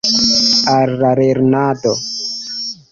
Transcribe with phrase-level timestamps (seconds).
[0.75, 1.95] Al la lernado!